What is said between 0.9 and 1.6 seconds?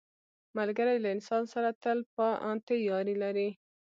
له انسان